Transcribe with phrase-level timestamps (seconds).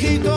[0.00, 0.29] viejito.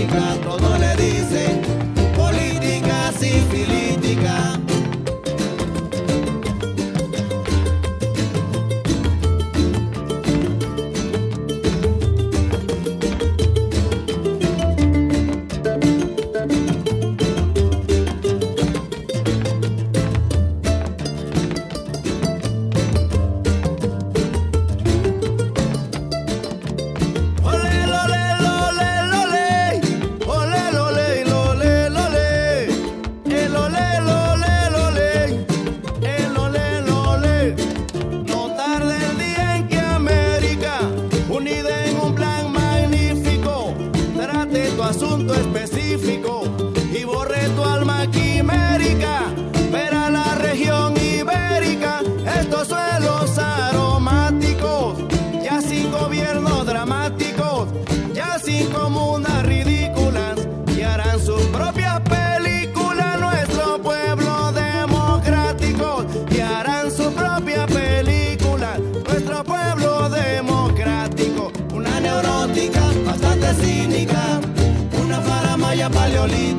[0.00, 1.39] música todo le dice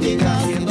[0.01, 0.70] 你看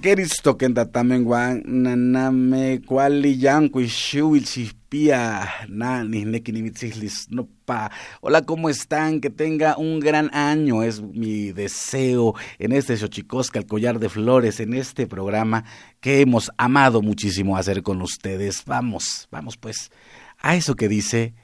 [0.00, 7.90] Keristo kenta tamen wan naname kuali yanku chispia na no pa.
[8.22, 9.20] Hola, ¿cómo están?
[9.20, 14.60] Que tenga un gran año, es mi deseo en este Xochicosca, el collar de flores,
[14.60, 15.64] en este programa
[16.00, 18.64] que hemos amado muchísimo hacer con ustedes.
[18.64, 19.90] Vamos, vamos pues
[20.38, 21.34] a eso que dice,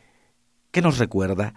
[0.70, 1.52] que nos recuerda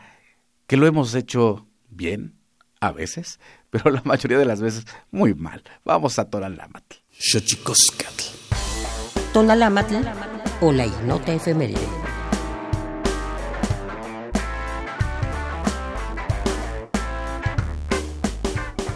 [0.68, 2.36] que lo hemos hecho bien,
[2.82, 3.40] a veces,
[3.72, 5.64] pero la mayoría de las veces muy mal.
[5.84, 6.98] Vamos a Tonalamatl.
[7.12, 8.24] Xochicoscatl.
[9.34, 9.96] Tonalamatl
[10.62, 11.88] o la ignota efeméride.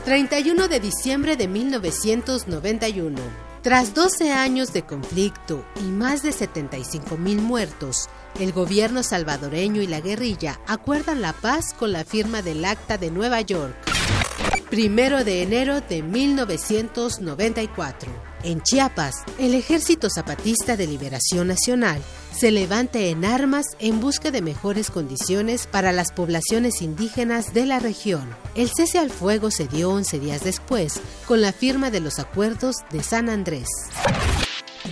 [0.05, 3.19] ...31 de diciembre de 1991...
[3.63, 9.87] Tras 12 años de conflicto y más de 75 mil muertos, el gobierno salvadoreño y
[9.87, 13.73] la guerrilla acuerdan la paz con la firma del Acta de Nueva York.
[14.69, 18.11] Primero de enero de 1994.
[18.43, 22.01] En Chiapas, el Ejército Zapatista de Liberación Nacional
[22.35, 27.79] se levanta en armas en busca de mejores condiciones para las poblaciones indígenas de la
[27.79, 28.35] región.
[28.55, 32.77] El cese al fuego se dio 11 días después con la firma de los acuerdos
[32.91, 33.67] de San Andrés.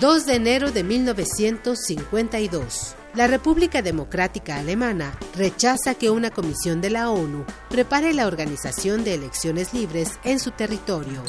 [0.01, 2.95] 2 de enero de 1952.
[3.13, 9.13] La República Democrática Alemana rechaza que una comisión de la ONU prepare la organización de
[9.13, 11.21] elecciones libres en su territorio.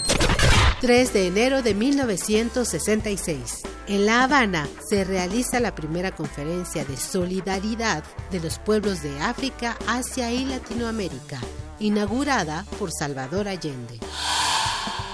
[0.81, 3.61] 3 de enero de 1966.
[3.89, 9.77] En La Habana se realiza la primera conferencia de solidaridad de los pueblos de África,
[9.87, 11.39] Asia y Latinoamérica,
[11.79, 13.99] inaugurada por Salvador Allende.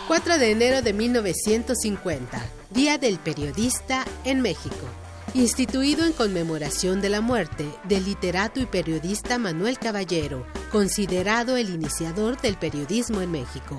[0.09, 4.89] 4 de enero de 1950, Día del Periodista en México
[5.35, 12.41] instituido en conmemoración de la muerte del literato y periodista Manuel Caballero, considerado el iniciador
[12.41, 13.77] del periodismo en México.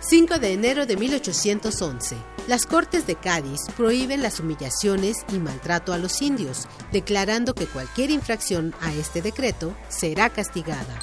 [0.00, 2.16] 5 de enero de 1811.
[2.46, 8.10] Las Cortes de Cádiz prohíben las humillaciones y maltrato a los indios, declarando que cualquier
[8.10, 10.98] infracción a este decreto será castigada.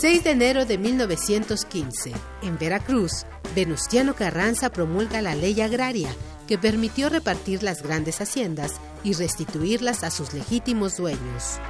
[0.00, 2.12] 6 de enero de 1915.
[2.42, 6.08] En Veracruz, Venustiano Carranza promulga la ley agraria
[6.48, 8.72] que permitió repartir las grandes haciendas
[9.04, 11.60] y restituirlas a sus legítimos dueños.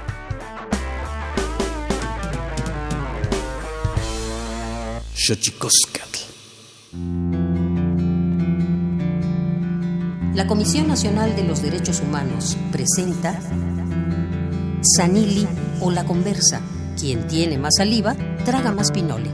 [10.34, 13.38] La Comisión Nacional de los Derechos Humanos presenta
[14.96, 15.46] Sanili
[15.80, 16.62] o la conversa.
[16.98, 19.30] Quien tiene más saliva, traga más pinole.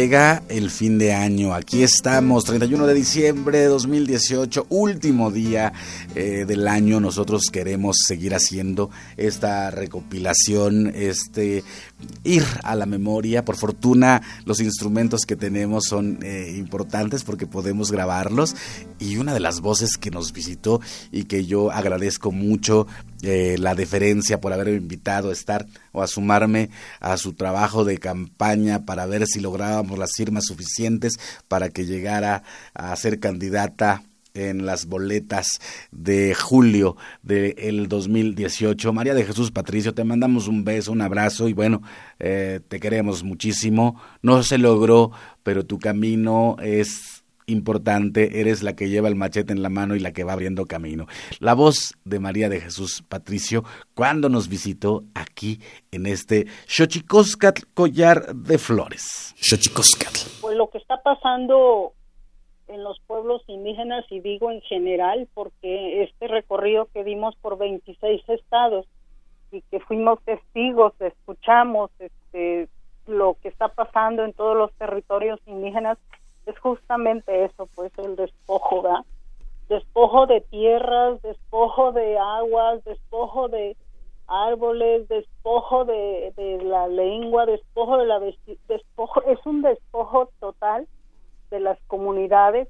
[0.00, 1.52] Llega el fin de año.
[1.52, 5.74] Aquí estamos, 31 de diciembre de 2018, último día
[6.14, 7.00] eh, del año.
[7.00, 8.88] Nosotros queremos seguir haciendo
[9.18, 11.64] esta recopilación, este
[12.24, 13.44] ir a la memoria.
[13.44, 18.54] Por fortuna, los instrumentos que tenemos son eh, importantes porque podemos grabarlos.
[18.98, 20.80] Y una de las voces que nos visitó
[21.10, 22.86] y que yo agradezco mucho
[23.22, 27.98] eh, la deferencia por haberme invitado a estar o a sumarme a su trabajo de
[27.98, 32.42] campaña para ver si lográbamos las firmas suficientes para que llegara
[32.74, 34.02] a ser candidata
[34.34, 35.60] en las boletas
[35.90, 38.92] de julio del 2018.
[38.92, 41.82] María de Jesús Patricio, te mandamos un beso, un abrazo y bueno,
[42.18, 44.00] eh, te queremos muchísimo.
[44.22, 47.20] No se logró, pero tu camino es
[47.50, 50.66] importante, eres la que lleva el machete en la mano y la que va abriendo
[50.66, 51.06] camino.
[51.38, 55.60] La voz de María de Jesús Patricio cuando nos visitó aquí
[55.90, 59.34] en este Xochicoscatl Collar de Flores.
[60.40, 61.94] Pues lo que está pasando
[62.70, 68.22] en los pueblos indígenas y digo en general porque este recorrido que dimos por 26
[68.28, 68.86] estados
[69.50, 72.68] y que fuimos testigos, escuchamos este
[73.06, 75.98] lo que está pasando en todos los territorios indígenas
[76.46, 79.04] es justamente eso, pues el despojo, ¿verdad?
[79.68, 83.76] Despojo de tierras, despojo de aguas, despojo de
[84.26, 90.86] árboles, despojo de, de la lengua, despojo de la despojo, es un despojo total
[91.50, 92.68] de las comunidades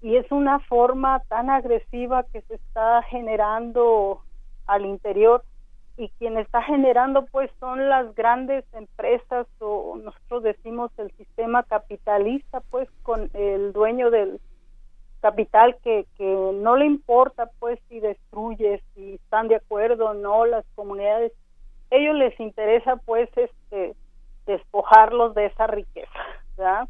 [0.00, 4.20] y es una forma tan agresiva que se está generando
[4.66, 5.44] al interior
[5.96, 12.60] y quien está generando pues son las grandes empresas o nosotros decimos el sistema capitalista
[12.70, 14.40] pues con el dueño del
[15.20, 20.46] capital que, que no le importa pues si destruye, si están de acuerdo o no
[20.46, 21.32] las comunidades,
[21.90, 23.94] ellos les interesa pues este
[24.46, 26.18] despojarlos de esa riqueza,
[26.56, 26.88] ¿verdad?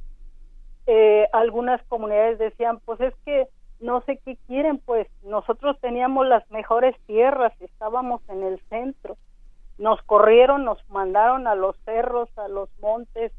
[0.86, 3.46] Eh, algunas comunidades decían pues es que
[3.80, 9.16] no sé qué quieren, pues nosotros teníamos las mejores tierras, estábamos en el centro,
[9.78, 13.32] nos corrieron, nos mandaron a los cerros, a los montes,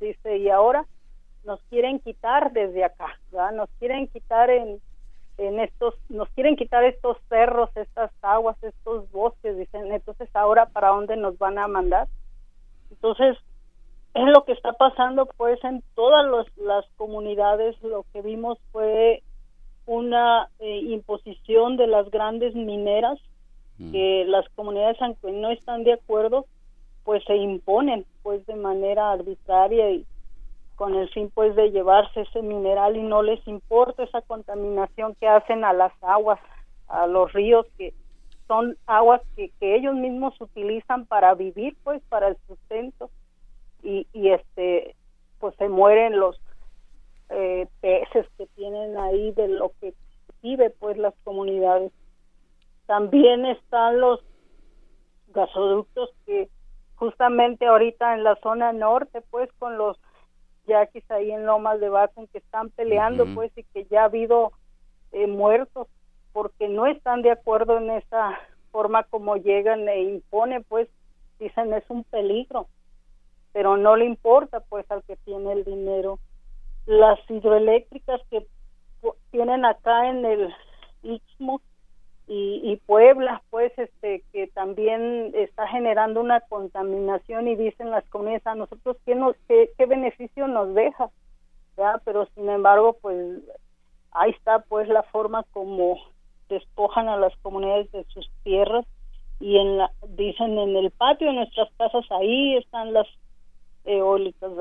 [0.00, 0.84] dice, y ahora
[1.44, 3.16] nos quieren quitar desde acá.
[3.52, 4.80] Nos quieren quitar en,
[5.38, 10.88] en estos, nos quieren quitar estos cerros, estas aguas, estos bosques, dicen, entonces ahora para
[10.88, 12.08] dónde nos van a mandar.
[12.90, 13.36] Entonces,
[14.14, 16.24] es lo que está pasando pues en todas
[16.56, 19.22] las comunidades, lo que vimos fue
[19.86, 23.18] una eh, imposición de las grandes mineras,
[23.78, 23.90] mm.
[23.90, 26.46] que las comunidades aunque no están de acuerdo,
[27.02, 30.06] pues se imponen pues de manera arbitraria y
[30.76, 35.26] con el fin pues de llevarse ese mineral y no les importa esa contaminación que
[35.26, 36.38] hacen a las aguas,
[36.86, 37.92] a los ríos que
[38.46, 43.10] son aguas que, que ellos mismos utilizan para vivir pues para el sustento
[43.84, 44.96] y, y este
[45.38, 46.40] pues se mueren los
[47.30, 49.94] eh, peces que tienen ahí de lo que
[50.42, 51.92] vive pues las comunidades.
[52.86, 54.20] También están los
[55.28, 56.48] gasoductos que
[56.96, 59.98] justamente ahorita en la zona norte pues con los
[60.66, 64.52] yaquis ahí en Lomas de Bacon que están peleando, pues, y que ya ha habido
[65.12, 65.88] eh, muertos
[66.32, 68.38] porque no están de acuerdo en esa
[68.72, 70.88] forma como llegan e imponen, pues,
[71.38, 72.66] dicen es un peligro,
[73.54, 76.18] pero no le importa, pues, al que tiene el dinero.
[76.86, 78.44] Las hidroeléctricas que
[79.30, 80.54] tienen acá en el
[81.04, 81.62] Istmo
[82.26, 88.46] y, y, Puebla, pues, este, que también está generando una contaminación y dicen las comunidades
[88.48, 91.10] a nosotros qué, nos, qué, qué beneficio nos deja,
[91.76, 92.02] ¿ya?
[92.04, 93.40] pero sin embargo, pues,
[94.10, 95.96] ahí está, pues, la forma como
[96.48, 98.84] despojan a las comunidades de sus tierras
[99.38, 103.06] y en la, dicen en el patio de nuestras casas ahí están las
[103.84, 104.52] eólicas.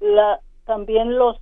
[0.00, 1.38] La, también los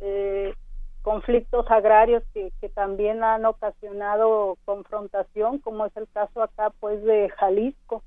[0.00, 0.54] eh,
[1.02, 7.28] conflictos agrarios que, que también han ocasionado confrontación, como es el caso acá pues de
[7.30, 8.02] Jalisco,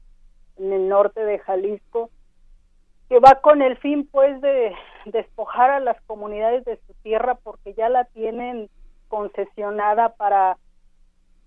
[0.57, 2.09] en el norte de Jalisco,
[3.09, 4.73] que va con el fin pues de
[5.05, 8.69] despojar a las comunidades de su tierra porque ya la tienen
[9.07, 10.57] concesionada para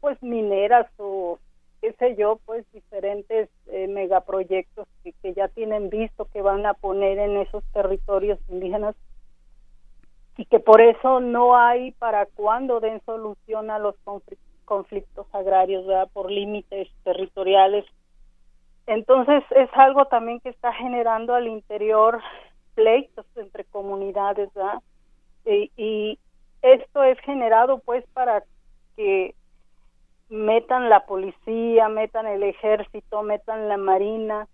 [0.01, 1.39] pues mineras o
[1.81, 6.75] qué sé yo, pues diferentes eh, megaproyectos que, que ya tienen visto que van a
[6.75, 8.95] poner en esos territorios indígenas
[10.39, 13.97] y que por eso no hay para cuándo den solución a los
[14.65, 16.09] conflictos agrarios, ¿verdad?
[16.13, 17.85] por límites territoriales.
[18.87, 22.21] Entonces es algo también que está generando al interior
[22.75, 24.81] pleitos entre comunidades, ¿verdad?
[25.45, 26.19] Y, y
[26.63, 28.45] esto es generado pues para
[28.97, 29.35] que
[30.29, 34.47] metan la policía, metan el ejército, metan la marina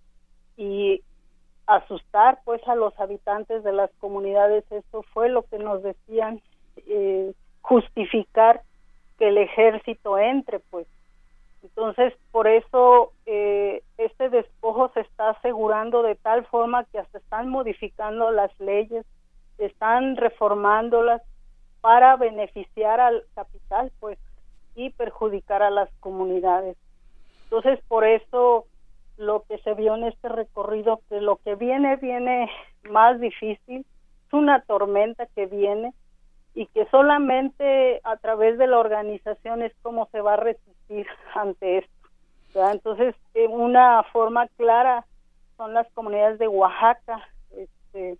[0.56, 1.02] y
[1.66, 4.64] asustar pues a los habitantes de las comunidades.
[4.70, 6.40] Eso fue lo que nos decían
[6.86, 8.62] eh, justificar
[9.18, 10.86] que el ejército entre pues.
[11.62, 17.48] Entonces por eso eh, este despojo se está asegurando de tal forma que hasta están
[17.48, 19.06] modificando las leyes
[19.58, 21.22] están reformándolas
[21.80, 24.18] para beneficiar al capital pues
[24.74, 26.76] y perjudicar a las comunidades
[27.54, 28.66] entonces por eso
[29.16, 32.50] lo que se vio en este recorrido, que lo que viene viene
[32.90, 33.86] más difícil,
[34.26, 35.94] es una tormenta que viene
[36.54, 41.78] y que solamente a través de la organización es como se va a resistir ante
[41.78, 42.70] esto.
[42.72, 43.14] Entonces,
[43.50, 45.04] una forma clara
[45.56, 48.18] son las comunidades de Oaxaca, este,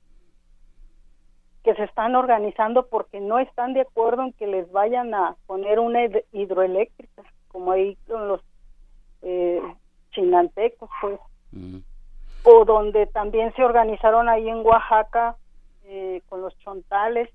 [1.65, 5.81] que se están organizando porque no están de acuerdo en que les vayan a poner
[5.81, 6.01] una
[6.33, 8.43] hidroeléctrica, como ahí con los
[9.23, 9.63] eh,
[10.11, 11.19] chinantecos, pues.
[12.45, 15.37] O donde también se organizaron ahí en Oaxaca
[15.85, 17.31] eh, con los chontales,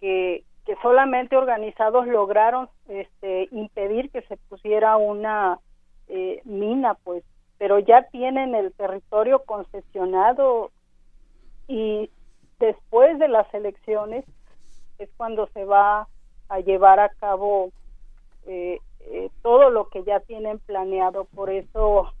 [0.00, 5.60] que, que solamente organizados lograron este, impedir que se pusiera una
[6.08, 7.22] eh, mina, pues,
[7.58, 10.72] pero ya tienen el territorio concesionado
[11.68, 12.10] y
[12.58, 14.24] después de las elecciones
[14.98, 16.08] es cuando se va
[16.48, 17.70] a llevar a cabo
[18.46, 21.24] eh, eh, todo lo que ya tienen planeado.
[21.24, 22.12] Por eso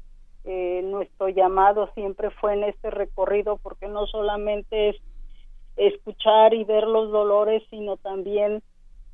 [0.44, 4.96] eh, nuestro llamado siempre fue en este recorrido, porque no solamente es
[5.76, 8.62] escuchar y ver los dolores, sino también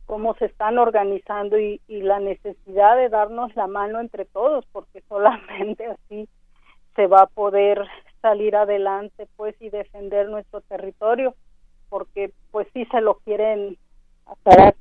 [0.06, 5.00] cómo se están organizando y, y la necesidad de darnos la mano entre todos, porque
[5.08, 6.28] solamente así
[6.94, 7.86] se va a poder
[8.24, 11.34] salir adelante pues y defender nuestro territorio
[11.90, 13.76] porque pues sí se lo quieren
[14.24, 14.74] hacer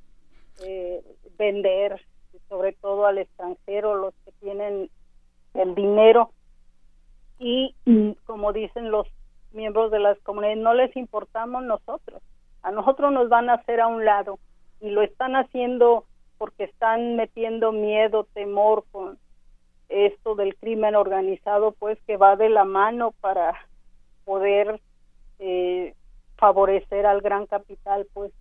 [0.66, 1.04] eh,
[1.38, 2.02] vender
[2.48, 4.90] sobre todo al extranjero los que tienen
[5.56, 6.32] el dinero.
[7.38, 7.76] Y
[8.26, 9.08] como dicen los
[9.52, 12.22] miembros de las comunidades no les importamos nosotros.
[12.62, 14.40] A nosotros nos van a hacer a un lado
[14.80, 16.06] y lo están haciendo
[16.38, 19.18] porque están metiendo miedo temor con
[19.90, 23.54] esto del crimen organizado pues que va de la mano para
[24.26, 24.80] poder
[25.40, 25.94] eh,
[26.38, 28.32] favorecer al gran capital pues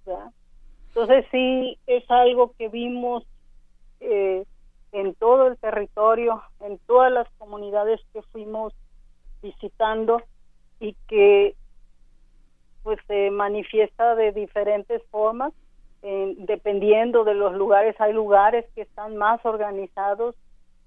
[0.89, 3.25] entonces sí es algo que vimos
[4.01, 4.45] eh,
[4.93, 8.73] en todo el territorio en todas las comunidades que fuimos
[9.43, 10.23] visitando
[10.81, 11.55] y que
[12.83, 15.53] pues se manifiesta de diferentes formas
[16.03, 20.35] dependiendo de los lugares hay lugares que están más organizados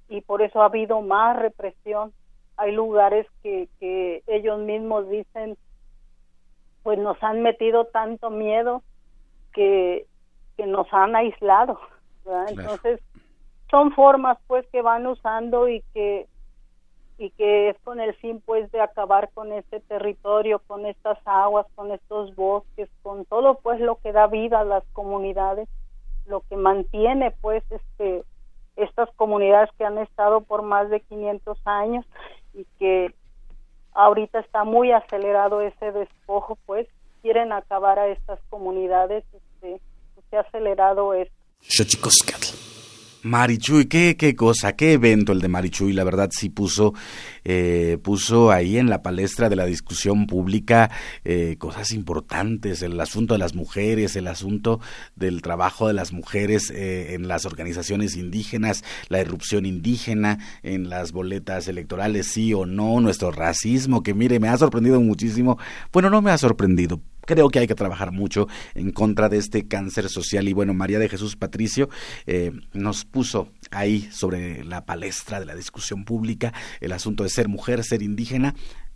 [0.10, 2.14] y por eso ha habido más represión.
[2.58, 5.58] Hay lugares que, que ellos mismos dicen,
[6.84, 8.84] pues nos han metido tanto miedo
[9.54, 10.06] que,
[10.58, 11.80] que nos han aislado.
[12.48, 13.02] Entonces,
[13.70, 16.28] son formas pues que van usando y que
[17.18, 21.66] y que es con el fin pues de acabar con este territorio, con estas aguas,
[21.76, 25.70] con estos bosques, con todo pues lo que da vida a las comunidades,
[26.26, 28.24] lo que mantiene pues este
[28.76, 32.06] estas comunidades que han estado por más de 500 años
[32.54, 33.14] y que
[33.94, 36.88] ahorita está muy acelerado ese despojo, pues
[37.22, 39.82] quieren acabar a estas comunidades, este,
[40.30, 41.36] se ha acelerado esto.
[43.26, 46.94] Marichuy, qué, qué cosa, qué evento el de Marichuy, la verdad sí puso,
[47.44, 50.92] eh, puso ahí en la palestra de la discusión pública
[51.24, 54.80] eh, cosas importantes, el asunto de las mujeres, el asunto
[55.16, 61.12] del trabajo de las mujeres eh, en las organizaciones indígenas, la irrupción indígena en las
[61.12, 65.58] boletas electorales, sí o no, nuestro racismo, que mire, me ha sorprendido muchísimo,
[65.92, 69.68] bueno, no me ha sorprendido, creo que hay que trabajar mucho en contra de este
[69.68, 70.48] cáncer social.
[70.48, 71.90] Y bueno, María de Jesús Patricio
[72.26, 77.48] eh, nos puso ahí sobre la palestra de la discusión pública el asunto de ser
[77.48, 78.56] mujer, ser indígena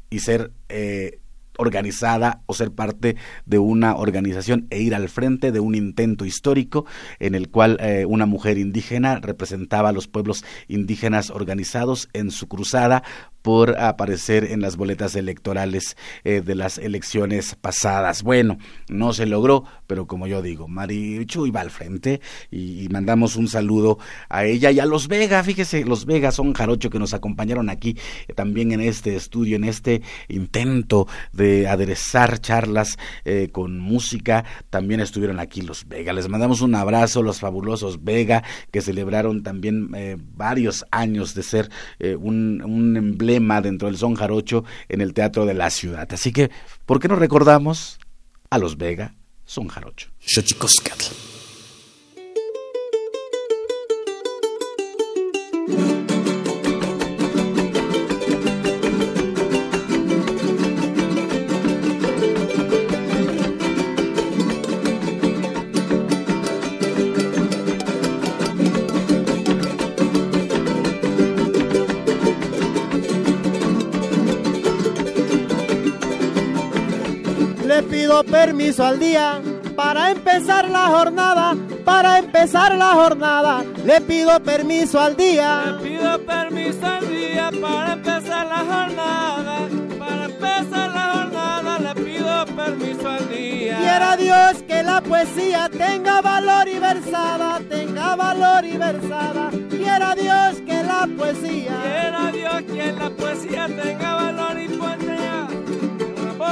[0.10, 1.20] y ser eh,
[1.60, 6.86] organizada o ser parte de una organización e ir al frente de un intento histórico
[7.20, 12.48] en el cual eh, una mujer indígena representaba a los pueblos indígenas organizados en su
[12.48, 13.04] cruzada
[13.42, 18.24] por aparecer en las boletas electorales eh, de las elecciones pasadas.
[18.24, 18.58] Bueno,
[18.90, 22.22] no se logró, pero como yo digo, Marichu iba al frente
[22.52, 24.00] y, mandamos un saludo
[24.30, 25.44] a ella y a los Vega.
[25.44, 27.96] Fíjese, los Vega son jarocho que nos acompañaron aquí
[28.28, 34.44] eh, también en este estudio, en este intento de aderezar charlas eh, con música.
[34.70, 36.14] También estuvieron aquí los Vega.
[36.14, 39.90] Les mandamos un abrazo, los fabulosos Vega, que celebraron también
[40.36, 43.29] varios años de ser un, un emblema
[43.62, 46.08] dentro del son jarocho en el Teatro de la Ciudad.
[46.12, 46.50] Así que,
[46.86, 48.00] ¿por qué no recordamos
[48.50, 49.16] a los Vega
[49.46, 50.10] son jarocho?
[78.30, 79.42] Permiso al día
[79.76, 85.78] para empezar la jornada, para empezar la jornada, le pido permiso al día.
[85.82, 92.46] Le pido permiso al día para empezar la jornada, para empezar la jornada, le pido
[92.46, 93.78] permiso al día.
[93.80, 99.50] Quiera Dios que la poesía tenga valor y versada, tenga valor y versada.
[99.70, 101.78] Quiera Dios que la poesía.
[101.84, 105.48] Quiera Dios que la poesía tenga valor y poesía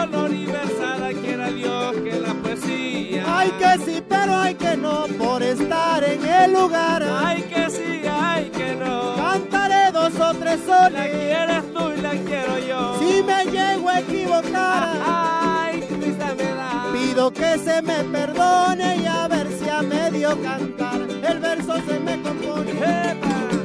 [0.05, 3.23] y versada quiera Dios que la poesía.
[3.25, 7.03] Ay que sí, pero hay que no por estar en el lugar.
[7.03, 9.15] Ay que sí, ay que no.
[9.15, 10.93] Cantaré dos o tres soles.
[10.93, 12.99] La quieres tú y la quiero yo.
[12.99, 14.97] Si me llego a equivocar.
[15.03, 16.86] Ay, triste me da.
[16.93, 21.99] Pido que se me perdone y a ver si a medio cantar el verso se
[21.99, 23.57] me compone.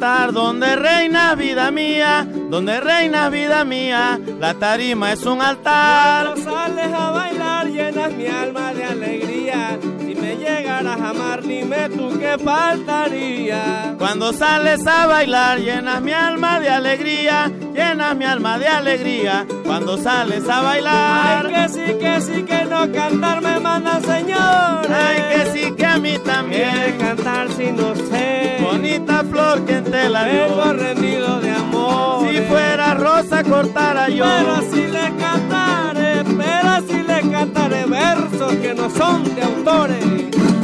[0.00, 4.18] Donde reina vida mía, donde reina vida mía.
[4.38, 6.32] La tarima es un altar.
[6.32, 9.78] Cuando sales a bailar llenas mi alma de alegría.
[10.00, 13.94] Si me llegaras a amar, dime tú qué faltaría.
[13.98, 19.46] Cuando sales a bailar llenas mi alma de alegría, llenas mi alma de alegría.
[19.66, 21.46] Cuando sales a bailar.
[21.46, 24.90] Ay, que sí, que sí, que no cantar me manda señor.
[24.90, 26.70] Ay, que sí, que a mí también.
[26.70, 28.49] Quiere cantar si no sé.
[28.62, 30.48] Bonita flor que te la dio.
[30.48, 32.28] Vengo rendido de amor.
[32.28, 34.24] Si fuera rosa cortara yo.
[34.24, 40.59] Pero si le cantaré, pero si le cantaré versos que no son de autores.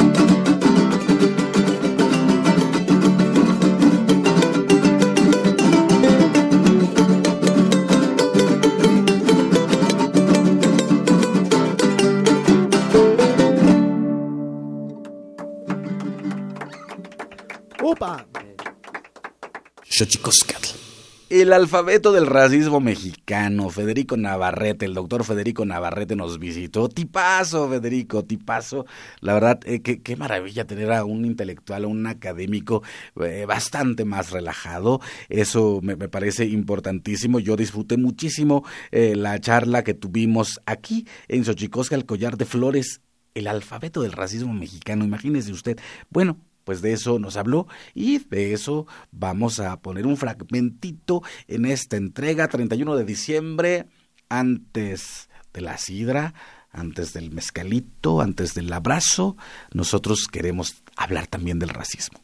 [21.42, 26.88] El alfabeto del racismo mexicano, Federico Navarrete, el doctor Federico Navarrete nos visitó.
[26.88, 28.86] Tipazo, Federico, tipazo.
[29.20, 32.82] La verdad, eh, qué, maravilla tener a un intelectual, a un académico
[33.22, 35.02] eh, bastante más relajado.
[35.28, 37.38] Eso me, me, parece importantísimo.
[37.38, 43.02] Yo disfruté muchísimo eh, la charla que tuvimos aquí en Xochicosca, el collar de flores,
[43.34, 45.04] el alfabeto del racismo mexicano.
[45.04, 45.78] Imagínese usted.
[46.08, 51.64] Bueno, pues de eso nos habló y de eso vamos a poner un fragmentito en
[51.64, 53.86] esta entrega 31 de diciembre
[54.28, 56.34] antes de la sidra,
[56.76, 59.36] antes del mezcalito, antes del abrazo,
[59.72, 62.20] nosotros queremos hablar también del racismo.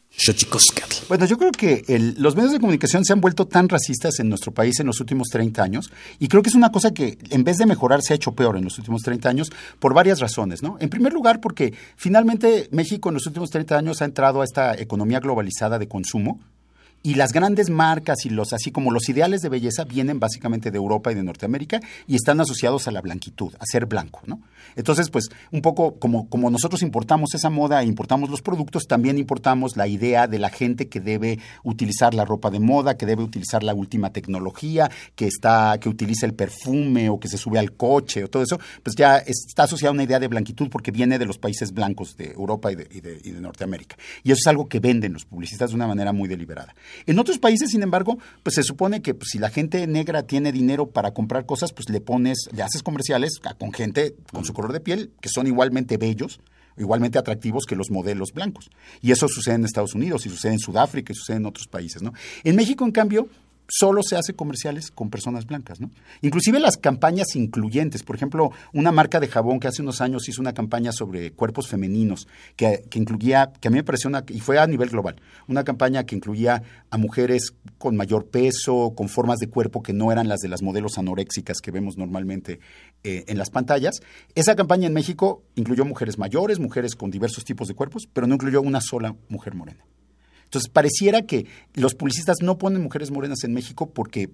[1.08, 4.28] Bueno, yo creo que el, los medios de comunicación se han vuelto tan racistas en
[4.28, 7.44] nuestro país en los últimos 30 años y creo que es una cosa que en
[7.44, 10.62] vez de mejorar se ha hecho peor en los últimos 30 años por varias razones,
[10.62, 10.76] ¿no?
[10.80, 14.78] En primer lugar porque finalmente México en los últimos 30 años ha entrado a esta
[14.78, 16.40] economía globalizada de consumo
[17.02, 20.78] y las grandes marcas y los así como los ideales de belleza vienen básicamente de
[20.78, 24.40] Europa y de Norteamérica y están asociados a la blanquitud, a ser blanco, ¿no?
[24.76, 29.18] Entonces, pues un poco como, como nosotros importamos esa moda e importamos los productos, también
[29.18, 33.22] importamos la idea de la gente que debe utilizar la ropa de moda, que debe
[33.22, 37.72] utilizar la última tecnología, que está que utiliza el perfume o que se sube al
[37.72, 41.18] coche o todo eso, pues ya está asociada a una idea de blanquitud porque viene
[41.18, 43.96] de los países blancos de Europa y de, y de, y de Norteamérica.
[44.22, 46.74] Y eso es algo que venden los publicistas de una manera muy deliberada.
[47.07, 50.52] En otros países, sin embargo, pues se supone que pues, si la gente negra tiene
[50.52, 54.72] dinero para comprar cosas, pues le pones, le haces comerciales con gente con su color
[54.72, 56.40] de piel que son igualmente bellos,
[56.76, 58.70] igualmente atractivos que los modelos blancos.
[59.00, 62.02] Y eso sucede en Estados Unidos y sucede en Sudáfrica y sucede en otros países,
[62.02, 62.12] ¿no?
[62.44, 63.28] En México, en cambio,
[63.68, 65.90] solo se hace comerciales con personas blancas, ¿no?
[66.20, 70.40] Inclusive las campañas incluyentes, por ejemplo, una marca de jabón que hace unos años hizo
[70.40, 74.40] una campaña sobre cuerpos femeninos que, que, incluía, que a mí me pareció una, y
[74.40, 75.16] fue a nivel global,
[75.48, 80.12] una campaña que incluía a mujeres con mayor peso, con formas de cuerpo que no
[80.12, 82.61] eran las de las modelos anoréxicas que vemos normalmente
[83.05, 84.01] eh, en las pantallas.
[84.35, 88.35] Esa campaña en México incluyó mujeres mayores, mujeres con diversos tipos de cuerpos, pero no
[88.35, 89.85] incluyó una sola mujer morena.
[90.52, 94.28] Entonces, pareciera que los publicistas no ponen mujeres morenas en México porque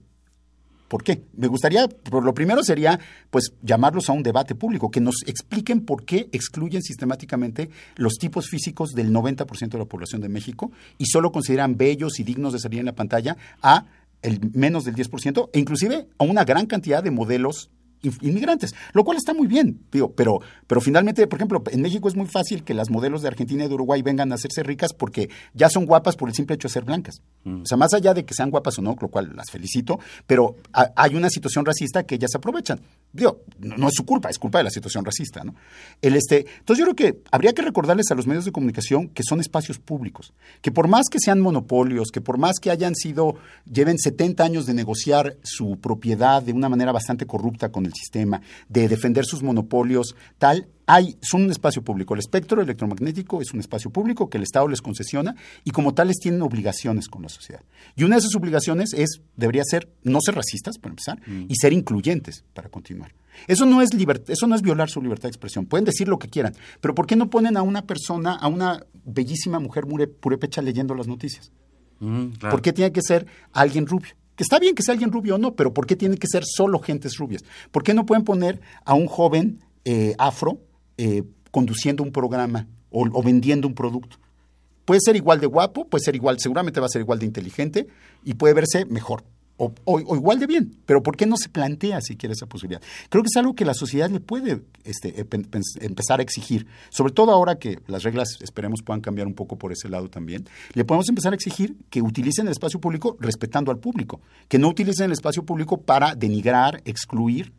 [0.89, 1.23] ¿Por qué?
[1.37, 5.85] Me gustaría, por lo primero sería, pues, llamarlos a un debate público, que nos expliquen
[5.85, 11.05] por qué excluyen sistemáticamente los tipos físicos del 90% de la población de México y
[11.05, 13.85] solo consideran bellos y dignos de salir en la pantalla a
[14.23, 17.69] el menos del 10% e inclusive a una gran cantidad de modelos
[18.03, 22.15] inmigrantes, lo cual está muy bien, digo, pero, pero finalmente, por ejemplo, en México es
[22.15, 25.31] muy fácil que las modelos de Argentina y de Uruguay vengan a hacerse ricas porque
[25.55, 27.23] ya son guapas por el simple hecho de ser blancas.
[27.45, 27.63] Mm.
[27.63, 30.57] O sea, más allá de que sean guapas o no, lo cual las felicito, pero
[30.73, 32.81] a, hay una situación racista que ellas aprovechan.
[33.13, 35.55] Digo, no, no, es su culpa, es culpa de la situación racista, ¿no?
[36.03, 39.23] El este, entonces yo creo que habría que recordarles a los medios de comunicación que
[39.23, 43.37] son espacios públicos, que por más que sean monopolios, que por más que hayan sido,
[43.71, 48.41] lleven 70 años de negociar su propiedad de una manera bastante corrupta con el sistema,
[48.69, 52.15] de defender sus monopolios, tal, hay, son un espacio público.
[52.15, 56.17] El espectro electromagnético es un espacio público que el Estado les concesiona y como tales
[56.17, 57.63] tienen obligaciones con la sociedad.
[57.95, 61.47] Y una de esas obligaciones es, debería ser no ser racistas, para empezar, mm.
[61.49, 63.13] y ser incluyentes para continuar.
[63.47, 63.91] Eso no, es
[64.29, 65.67] eso no es violar su libertad de expresión.
[65.67, 68.85] Pueden decir lo que quieran, pero ¿por qué no ponen a una persona, a una
[69.05, 69.85] bellísima mujer
[70.21, 71.53] purépecha leyendo las noticias?
[72.01, 72.55] Mm, claro.
[72.55, 74.15] ¿Por qué tiene que ser alguien rubio?
[74.39, 76.45] Que está bien que sea alguien rubio o no, pero ¿por qué tiene que ser
[76.47, 77.43] solo gentes rubias?
[77.73, 80.61] ¿Por qué no pueden poner a un joven eh, afro
[80.97, 84.17] eh, conduciendo un programa o, o, vendiendo un producto?
[84.85, 87.89] Puede ser igual de guapo, puede ser igual, seguramente va a ser igual de inteligente
[88.23, 89.25] y puede verse mejor.
[89.59, 92.81] O, igual de bien, pero ¿por qué no se plantea siquiera esa posibilidad?
[93.09, 95.27] Creo que es algo que la sociedad le puede este,
[95.81, 99.73] empezar a exigir, sobre todo ahora que las reglas, esperemos, puedan cambiar un poco por
[99.73, 103.79] ese lado también, le podemos empezar a exigir que utilicen el espacio público respetando al
[103.79, 107.53] público, que no utilicen el espacio público para denigrar, excluir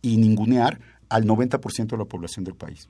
[0.00, 2.88] y ningunear al 90% de la población del país.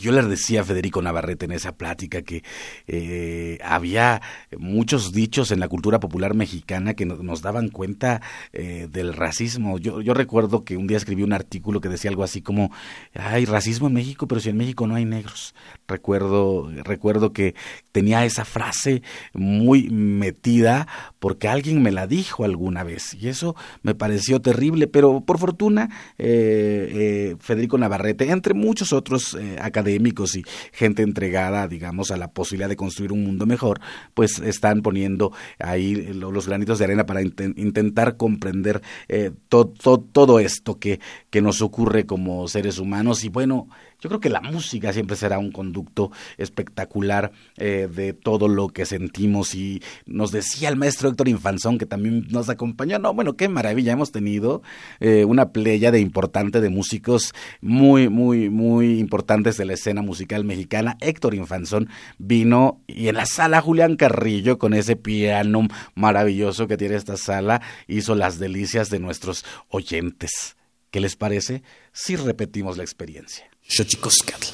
[0.00, 2.42] Yo le decía a Federico Navarrete en esa plática que
[2.86, 4.20] eh, había
[4.58, 8.20] muchos dichos en la cultura popular mexicana que nos, daban cuenta
[8.52, 9.78] eh, del racismo.
[9.78, 12.70] Yo, yo recuerdo que un día escribí un artículo que decía algo así como,
[13.14, 15.54] hay racismo en México, pero si en México no hay negros.
[15.86, 17.54] Recuerdo, recuerdo que
[17.92, 19.02] tenía esa frase
[19.32, 25.20] muy metida porque alguien me la dijo alguna vez y eso me pareció terrible, pero
[25.20, 32.16] por fortuna eh, Federico Navarrete, entre muchos otros académicos, académicos y gente entregada, digamos, a
[32.16, 33.80] la posibilidad de construir un mundo mejor,
[34.14, 41.00] pues están poniendo ahí los granitos de arena para intentar comprender eh, todo esto que,
[41.30, 43.24] que nos ocurre como seres humanos.
[43.24, 43.68] Y bueno,
[44.00, 48.86] yo creo que la música siempre será un conducto espectacular eh, de todo lo que
[48.86, 52.98] sentimos y nos decía el maestro Héctor Infanzón que también nos acompañó.
[52.98, 54.62] No, bueno, qué maravilla, hemos tenido
[55.00, 60.44] eh, una playa de importante de músicos muy, muy, muy importantes de la escena musical
[60.44, 60.96] mexicana.
[61.00, 66.96] Héctor Infanzón vino y en la sala Julián Carrillo con ese piano maravilloso que tiene
[66.96, 70.56] esta sala hizo las delicias de nuestros oyentes.
[70.90, 73.53] ¿Qué les parece si repetimos la experiencia?
[73.66, 74.52] Shachikoskatl.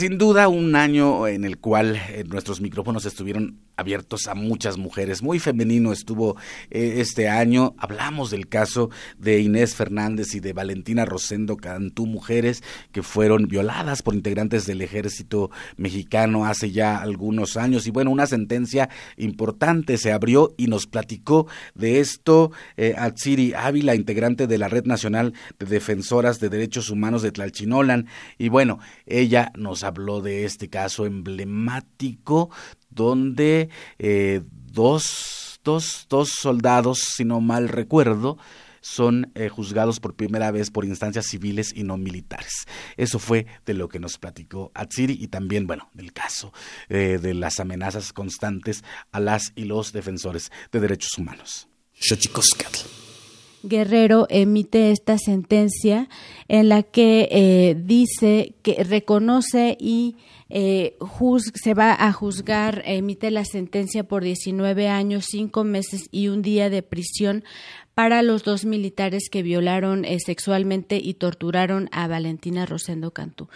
[0.00, 5.22] Sin duda un año en el cual eh, nuestros micrófonos estuvieron abiertos a muchas mujeres.
[5.22, 6.36] Muy femenino estuvo
[6.70, 7.74] eh, este año.
[7.78, 12.62] Hablamos del caso de Inés Fernández y de Valentina Rosendo Cantú, mujeres
[12.92, 17.86] que fueron violadas por integrantes del ejército mexicano hace ya algunos años.
[17.86, 23.94] Y bueno, una sentencia importante se abrió y nos platicó de esto eh, Atsiri Ávila,
[23.94, 28.06] integrante de la Red Nacional de Defensoras de Derechos Humanos de Tlalchinolan.
[28.38, 32.50] Y bueno, ella nos habló de este caso emblemático
[32.90, 38.38] donde eh, dos, dos, dos soldados, si no mal recuerdo,
[38.82, 42.66] son eh, juzgados por primera vez por instancias civiles y no militares.
[42.96, 46.52] Eso fue de lo que nos platicó Atsiri y también, bueno, del caso
[46.88, 51.68] eh, de las amenazas constantes a las y los defensores de derechos humanos.
[53.62, 56.08] Guerrero emite esta sentencia
[56.48, 60.16] en la que dice que reconoce y
[60.50, 60.96] eh,
[61.54, 66.68] se va a juzgar, emite la sentencia por 19 años, 5 meses y un día
[66.70, 67.44] de prisión
[67.94, 73.48] para los dos militares que violaron eh, sexualmente y torturaron a Valentina Rosendo Cantú.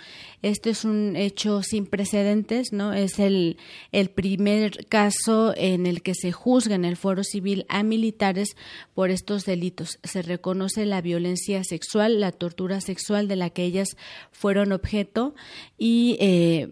[0.43, 2.93] Este es un hecho sin precedentes, ¿no?
[2.93, 3.57] Es el,
[3.93, 8.57] el primer caso en el que se juzga en el foro civil a militares
[8.95, 9.99] por estos delitos.
[10.03, 13.97] Se reconoce la violencia sexual, la tortura sexual de la que ellas
[14.31, 15.35] fueron objeto
[15.79, 16.69] y eh,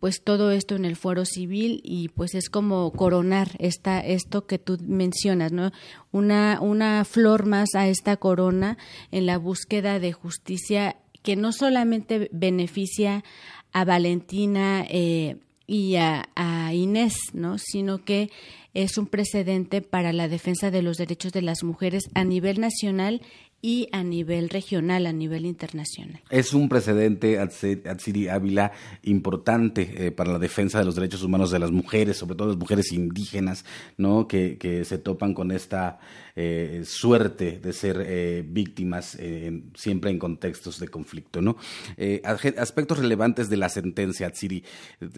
[0.00, 4.58] pues todo esto en el fuero civil y pues es como coronar esta esto que
[4.58, 5.70] tú mencionas, ¿no?
[6.12, 8.78] Una una flor más a esta corona
[9.12, 13.24] en la búsqueda de justicia que no solamente beneficia
[13.72, 17.58] a Valentina eh, y a, a, Inés, ¿no?
[17.58, 18.30] sino que
[18.74, 23.22] es un precedente para la defensa de los derechos de las mujeres a nivel nacional
[23.66, 26.20] y a nivel regional, a nivel internacional.
[26.30, 28.70] Es un precedente, Atsiri Ávila,
[29.02, 32.56] importante eh, para la defensa de los derechos humanos de las mujeres, sobre todo las
[32.56, 33.64] mujeres indígenas,
[33.96, 34.28] ¿no?
[34.28, 35.98] que, que se topan con esta
[36.36, 39.18] eh, suerte de ser eh, víctimas
[39.74, 41.42] siempre en contextos de conflicto.
[41.42, 41.56] ¿no?
[42.58, 44.62] aspectos relevantes de la sentencia, Atsiri.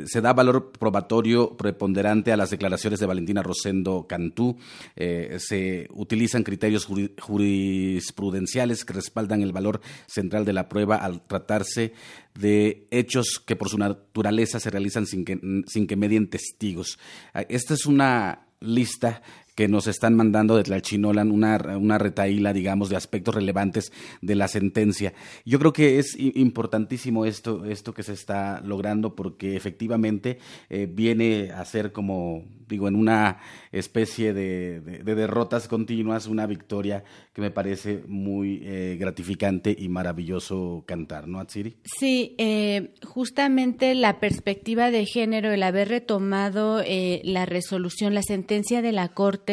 [0.07, 4.57] Se da valor probatorio preponderante a las declaraciones de Valentina Rosendo Cantú.
[4.97, 8.39] se utilizan criterios jurisprudentes
[8.85, 11.93] que respaldan el valor central de la prueba al tratarse
[12.35, 16.99] de hechos que por su naturaleza se realizan sin que, sin que medien testigos.
[17.35, 19.23] Ah, esta es una lista
[19.59, 23.93] que nos están mandando de Tlalchinolan una, una retaíla, digamos, de aspectos relevantes
[24.23, 25.15] de la sentencia.
[25.45, 30.39] Yo creo que es importantísimo esto, esto que se está logrando porque efectivamente
[30.71, 33.39] eh, viene a ser como, digo, en una
[33.73, 37.03] especie de, derrotas continuas, una victoria
[37.33, 41.79] que me parece muy eh, gratificante y maravilloso cantar, ¿no, Atsiri?
[41.83, 46.81] Sí, eh, justamente la perspectiva de género, el haber retomado
[47.25, 49.47] la resolución, la sentencia de la Corte,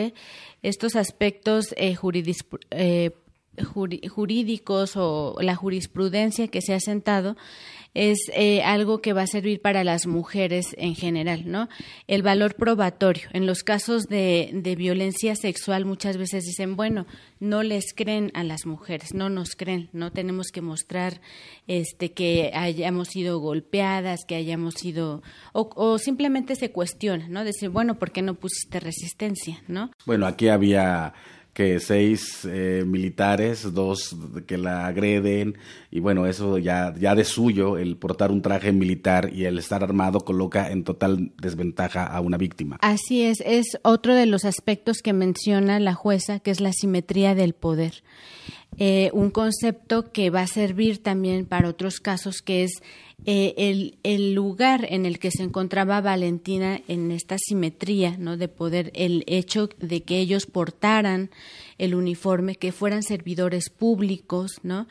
[0.61, 1.95] estos aspectos eh,
[2.71, 3.11] eh,
[4.09, 7.35] jurídicos o la jurisprudencia que se ha sentado
[7.95, 11.69] es eh, algo que va a servir para las mujeres en general, ¿no?
[12.07, 13.29] El valor probatorio.
[13.31, 17.07] En los casos de, de, violencia sexual muchas veces dicen, bueno,
[17.39, 21.21] no les creen a las mujeres, no nos creen, no tenemos que mostrar
[21.67, 25.23] este que hayamos sido golpeadas, que hayamos sido
[25.53, 27.45] o, o simplemente se cuestiona, ¿no?
[27.45, 29.91] Decir, bueno, ¿por qué no pusiste resistencia, no?
[30.05, 31.13] Bueno, aquí había
[31.55, 34.13] que seis eh, militares, dos
[34.45, 35.57] que la agreden,
[35.89, 39.81] y bueno, eso ya, ya de suyo, el portar un traje militar y el estar
[39.81, 42.77] armado coloca en total desventaja a una víctima.
[42.81, 47.35] Así es, es otro de los aspectos que menciona la jueza, que es la simetría
[47.35, 48.03] del poder.
[48.77, 52.83] Eh, un concepto que va a servir también para otros casos, que es
[53.25, 58.37] eh, el, lugar en el que se encontraba Valentina en esta simetría ¿no?
[58.37, 61.31] de poder, el hecho de que ellos portaran
[61.77, 64.87] el uniforme, que fueran servidores públicos, ¿no?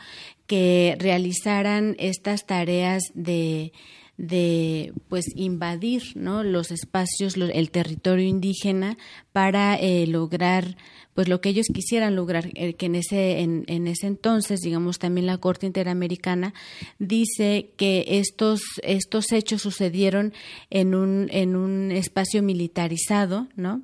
[0.46, 3.72] que realizaran estas tareas de
[4.16, 6.44] de pues invadir ¿no?
[6.44, 8.96] los espacios, el territorio indígena
[9.32, 10.76] para eh, lograr
[11.14, 14.98] pues lo que ellos quisieran lograr, eh, que en ese, en, en, ese entonces, digamos,
[14.98, 16.54] también la Corte Interamericana
[16.98, 20.32] dice que estos, estos hechos sucedieron
[20.70, 23.82] en un, en un espacio militarizado, ¿no?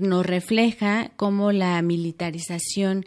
[0.00, 3.04] nos refleja cómo la militarización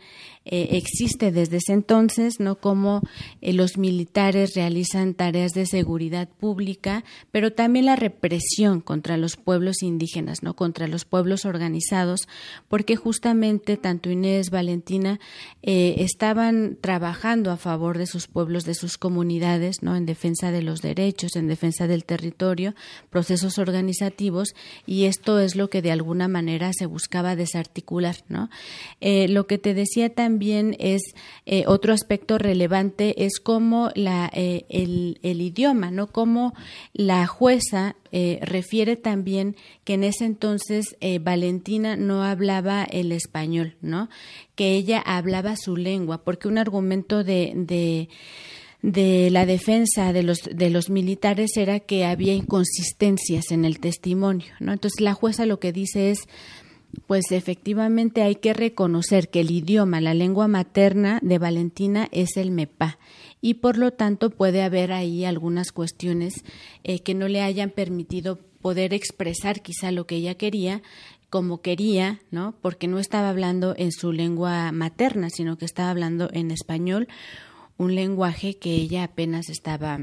[0.48, 2.60] eh, existe desde ese entonces, ¿no?
[2.60, 3.02] Como
[3.42, 9.82] eh, los militares realizan tareas de seguridad pública, pero también la represión contra los pueblos
[9.82, 10.56] indígenas, ¿no?
[10.56, 12.28] Contra los pueblos organizados,
[12.68, 15.20] porque justamente tanto Inés, Valentina,
[15.62, 19.96] eh, estaban trabajando a favor de sus pueblos, de sus comunidades, ¿no?
[19.96, 22.76] En defensa de los derechos, en defensa del territorio,
[23.10, 28.50] procesos organizativos, y esto es lo que de alguna manera se buscaba desarticular, ¿no?
[29.02, 31.14] lo que te decía también es
[31.46, 36.08] eh, otro aspecto relevante es cómo la, eh, el, el, idioma, ¿no?
[36.08, 36.54] Cómo
[36.94, 44.10] la jueza eh, refiere también que en ese entonces Valentina no hablaba el español, ¿no?
[44.56, 48.10] Que ella hablaba su lengua, porque un argumento de, de
[48.86, 54.54] de la defensa de los, de los militares era que había inconsistencias en el testimonio,
[54.60, 54.74] ¿no?
[54.74, 56.28] Entonces la jueza lo que dice es
[57.08, 62.52] pues efectivamente hay que reconocer que el idioma, la lengua materna de Valentina es el
[62.52, 63.00] MEPA
[63.46, 66.44] y por lo tanto puede haber ahí algunas cuestiones
[66.84, 70.82] eh, que no le hayan permitido poder expresar quizá lo que ella quería
[71.30, 72.56] como quería, ¿no?
[72.60, 77.08] Porque no estaba hablando en su lengua materna, sino que estaba hablando en español,
[77.78, 80.00] un lenguaje que ella apenas estaba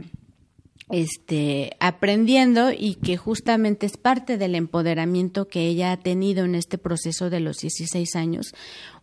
[0.92, 6.78] este, aprendiendo y que justamente es parte del empoderamiento que ella ha tenido en este
[6.78, 8.54] proceso de los 16 años.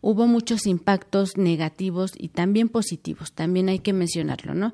[0.02, 4.74] Hubo muchos impactos negativos y también positivos, también hay que mencionarlo, ¿no?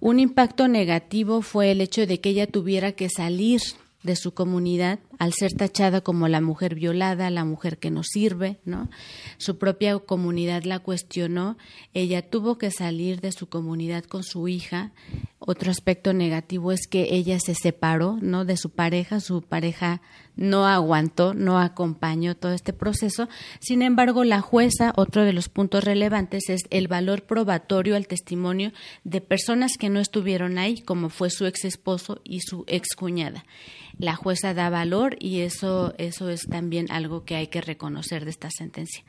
[0.00, 3.60] Un impacto negativo fue el hecho de que ella tuviera que salir
[4.04, 8.58] de su comunidad al ser tachada como la mujer violada, la mujer que no sirve,
[8.64, 8.90] ¿no?
[9.38, 11.56] Su propia comunidad la cuestionó,
[11.94, 14.92] ella tuvo que salir de su comunidad con su hija.
[15.46, 18.46] Otro aspecto negativo es que ella se separó, ¿no?
[18.46, 20.00] de su pareja, su pareja
[20.36, 23.28] no aguantó, no acompañó todo este proceso.
[23.60, 28.72] Sin embargo, la jueza, otro de los puntos relevantes es el valor probatorio al testimonio
[29.04, 33.44] de personas que no estuvieron ahí, como fue su ex esposo y su ex cuñada.
[33.98, 38.30] La jueza da valor y eso, eso es también algo que hay que reconocer de
[38.30, 39.04] esta sentencia.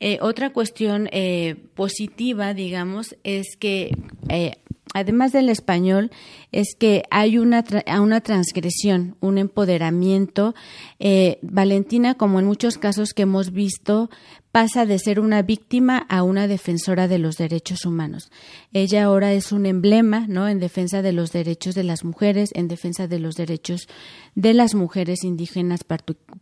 [0.00, 3.96] Eh, otra cuestión eh, positiva, digamos, es que
[4.28, 4.58] eh,
[4.94, 6.10] además del español,
[6.50, 7.64] es que hay una,
[8.00, 10.54] una transgresión, un empoderamiento.
[10.98, 14.10] Eh, Valentina, como en muchos casos que hemos visto,
[14.52, 18.30] pasa de ser una víctima a una defensora de los derechos humanos.
[18.74, 20.46] Ella ahora es un emblema, ¿no?
[20.46, 23.88] En defensa de los derechos de las mujeres, en defensa de los derechos
[24.34, 25.80] de las mujeres indígenas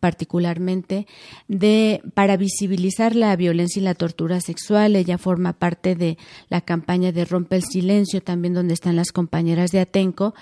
[0.00, 1.06] particularmente,
[1.46, 4.96] de para visibilizar la violencia y la tortura sexual.
[4.96, 9.70] Ella forma parte de la campaña de Rompe el silencio, también donde están las compañeras
[9.70, 10.34] de Atenco.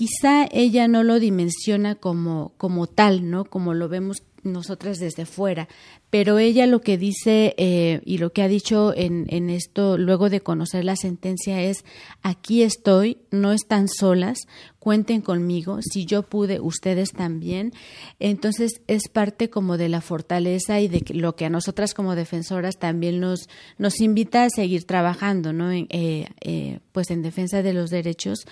[0.00, 3.44] Quizá ella no lo dimensiona como, como tal, ¿no?
[3.44, 5.68] Como lo vemos nosotras desde fuera,
[6.08, 10.30] pero ella lo que dice eh, y lo que ha dicho en, en, esto luego
[10.30, 11.84] de conocer la sentencia es
[12.22, 14.38] aquí estoy, no están solas,
[14.78, 17.72] cuenten conmigo, si yo pude, ustedes también.
[18.18, 22.78] Entonces es parte como de la fortaleza y de lo que a nosotras como defensoras
[22.78, 25.70] también nos, nos invita a seguir trabajando, ¿no?
[25.70, 28.46] Eh, eh, pues en defensa de los derechos,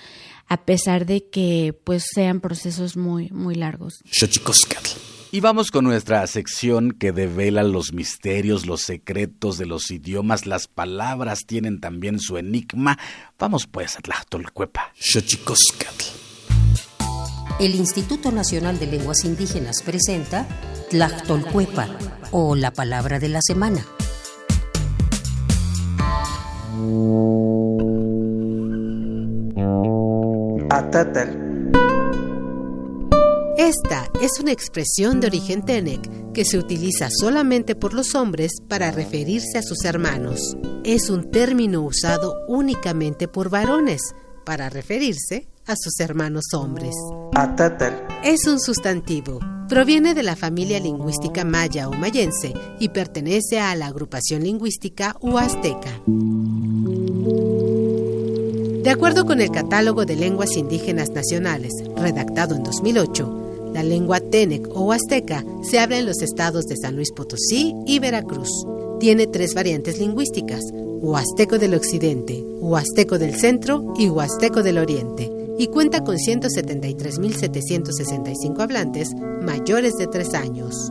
[0.48, 4.00] a pesar de que pues sean procesos muy, muy largos.
[5.30, 10.46] Y vamos con nuestra sección que devela los misterios, los secretos de los idiomas.
[10.46, 12.98] Las palabras tienen también su enigma.
[13.38, 14.94] Vamos pues a Tlachtolcuepa.
[17.60, 20.46] El Instituto Nacional de Lenguas Indígenas presenta
[20.88, 21.88] Tlachtolcuepa
[22.30, 23.84] o la palabra de la semana.
[33.58, 38.90] Esta es una expresión de origen Tenec que se utiliza solamente por los hombres para
[38.90, 40.56] referirse a sus hermanos.
[40.84, 46.94] Es un término usado únicamente por varones para referirse a sus hermanos hombres.
[48.24, 49.40] Es un sustantivo.
[49.68, 56.00] Proviene de la familia lingüística maya o mayense y pertenece a la agrupación lingüística huasteca.
[58.88, 64.66] De acuerdo con el Catálogo de Lenguas Indígenas Nacionales, redactado en 2008, la lengua Tenec
[64.74, 68.48] o Huasteca se habla en los estados de San Luis Potosí y Veracruz.
[68.98, 75.66] Tiene tres variantes lingüísticas, Huasteco del Occidente, Huasteco del Centro y Huasteco del Oriente, y
[75.66, 79.10] cuenta con 173.765 hablantes
[79.42, 80.90] mayores de tres años.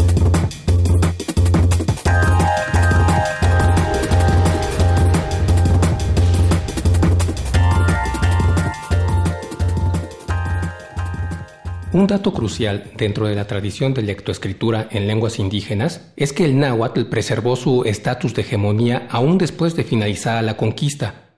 [11.93, 16.57] Un dato crucial dentro de la tradición de lectoescritura en lenguas indígenas es que el
[16.57, 21.35] náhuatl preservó su estatus de hegemonía aún después de finalizada la conquista.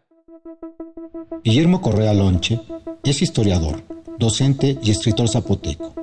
[1.43, 2.59] Guillermo Correa Lonche
[3.03, 3.83] es historiador,
[4.19, 5.95] docente y escritor zapoteco.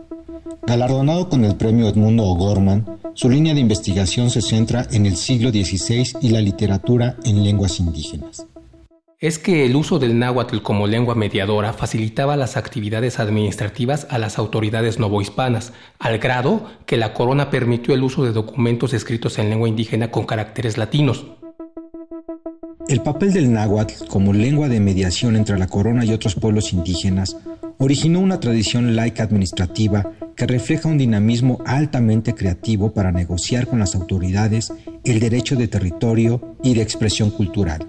[0.66, 5.50] Galardonado con el premio Edmundo O'Gorman, su línea de investigación se centra en el siglo
[5.50, 8.49] XVI y la literatura en lenguas indígenas
[9.20, 14.38] es que el uso del náhuatl como lengua mediadora facilitaba las actividades administrativas a las
[14.38, 19.68] autoridades novohispanas, al grado que la corona permitió el uso de documentos escritos en lengua
[19.68, 21.26] indígena con caracteres latinos.
[22.88, 27.36] El papel del náhuatl como lengua de mediación entre la corona y otros pueblos indígenas
[27.76, 33.94] originó una tradición laica administrativa que refleja un dinamismo altamente creativo para negociar con las
[33.94, 34.72] autoridades
[35.04, 37.86] el derecho de territorio y de expresión cultural.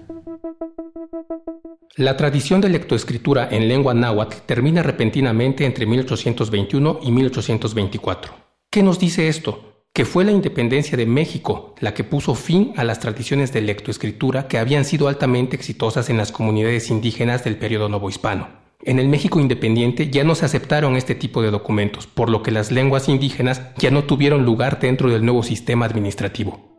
[1.96, 8.32] La tradición de lectoescritura en lengua náhuatl termina repentinamente entre 1821 y 1824.
[8.70, 9.84] ¿Qué nos dice esto?
[9.92, 14.48] Que fue la independencia de México la que puso fin a las tradiciones de lectoescritura
[14.48, 18.48] que habían sido altamente exitosas en las comunidades indígenas del periodo novohispano.
[18.82, 22.50] En el México independiente ya no se aceptaron este tipo de documentos, por lo que
[22.50, 26.71] las lenguas indígenas ya no tuvieron lugar dentro del nuevo sistema administrativo.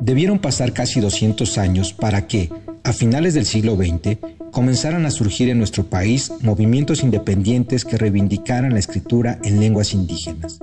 [0.00, 2.50] Debieron pasar casi 200 años para que,
[2.84, 4.18] a finales del siglo XX,
[4.50, 10.60] comenzaran a surgir en nuestro país movimientos independientes que reivindicaran la escritura en lenguas indígenas.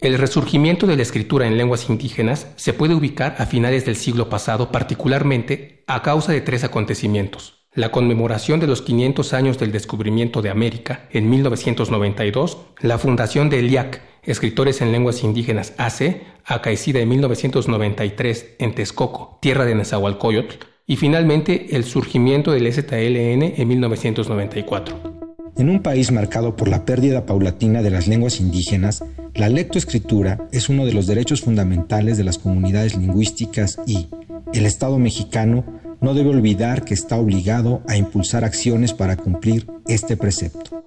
[0.00, 4.30] El resurgimiento de la escritura en lenguas indígenas se puede ubicar a finales del siglo
[4.30, 7.59] pasado particularmente a causa de tres acontecimientos.
[7.72, 13.60] La conmemoración de los 500 años del descubrimiento de América en 1992, la fundación de
[13.60, 20.96] ELIAC, Escritores en Lenguas Indígenas AC, acaecida en 1993 en Texcoco, tierra de Nezahualcóyotl, y
[20.96, 25.20] finalmente el surgimiento del STLN en 1994.
[25.56, 29.04] En un país marcado por la pérdida paulatina de las lenguas indígenas,
[29.36, 34.08] la lectoescritura es uno de los derechos fundamentales de las comunidades lingüísticas y
[34.52, 35.64] el Estado mexicano
[36.00, 40.84] no debe olvidar que está obligado a impulsar acciones para cumplir este precepto.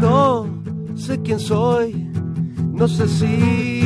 [0.00, 0.46] No
[0.96, 1.92] sé quién soy,
[2.72, 3.77] no sé si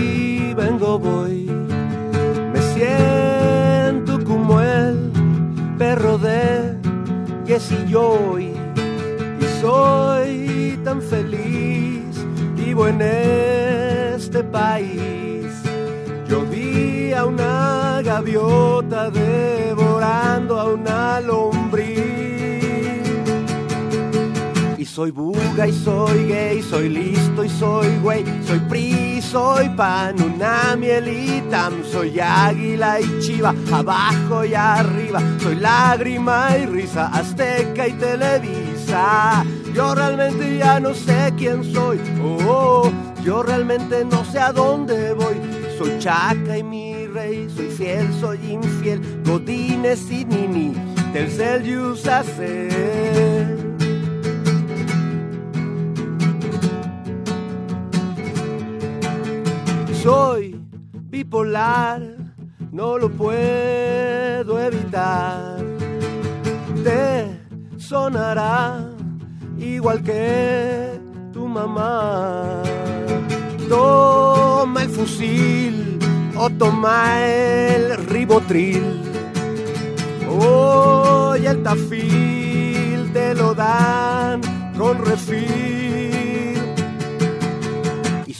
[29.72, 37.06] soy pan, una mielita, soy águila y chiva, abajo y arriba, soy lágrima y risa,
[37.08, 39.44] azteca y televisa.
[39.74, 42.90] Yo realmente ya no sé quién soy, oh,
[43.24, 45.40] yo realmente no sé a dónde voy.
[45.78, 50.74] Soy chaca y mi rey, soy fiel, soy infiel, godines y nini,
[51.12, 53.71] del cel y hacer.
[61.52, 65.58] No lo puedo evitar.
[66.82, 67.38] Te
[67.78, 68.88] sonará
[69.58, 70.98] igual que
[71.32, 72.62] tu mamá.
[73.68, 75.98] Toma el fusil
[76.36, 79.02] o toma el ribotril.
[80.28, 84.40] Hoy el tafil te lo dan
[84.78, 86.01] con refil.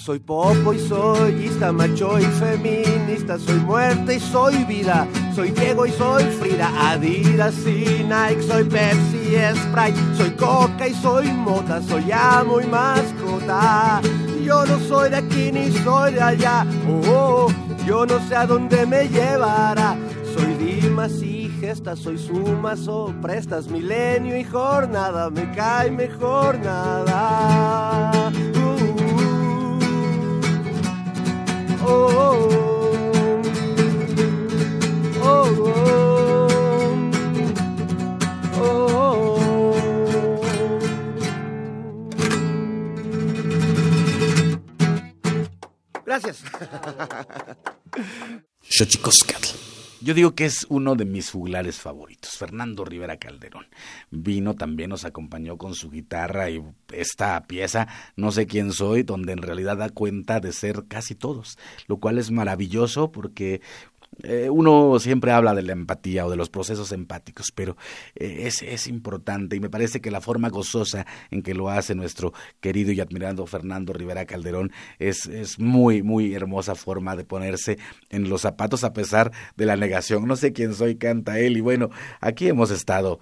[0.04, 3.38] Soy popo y soy macho y feminista.
[3.38, 5.06] Soy muerte y soy vida.
[5.32, 6.72] Soy Diego y soy Frida.
[6.90, 8.42] Adidas y Nike.
[8.42, 10.16] Soy Pepsi y Sprite.
[10.16, 11.80] Soy Coca y soy Mota.
[11.82, 14.00] Soy amo y mascota.
[14.44, 16.66] Yo no soy de aquí ni soy de allá.
[17.06, 17.52] Oh, oh,
[17.86, 19.96] yo no sé a dónde me llevará.
[20.34, 28.32] Soy Dimas y Gesta, soy sumas o prestas, milenio y jornada, me cae mejor nada.
[46.12, 46.42] Gracias.
[50.02, 53.66] Yo digo que es uno de mis juglares favoritos, Fernando Rivera Calderón.
[54.10, 56.60] Vino también, nos acompañó con su guitarra y
[56.92, 57.86] esta pieza,
[58.16, 62.18] No sé quién soy, donde en realidad da cuenta de ser casi todos, lo cual
[62.18, 63.60] es maravilloso porque
[64.22, 67.76] eh, uno siempre habla de la empatía o de los procesos empáticos, pero
[68.14, 71.94] eh, es, es importante y me parece que la forma gozosa en que lo hace
[71.94, 77.78] nuestro querido y admirado Fernando Rivera Calderón es, es muy, muy hermosa forma de ponerse
[78.10, 80.26] en los zapatos a pesar de la negación.
[80.26, 81.90] No sé quién soy, canta él y bueno,
[82.20, 83.18] aquí hemos estado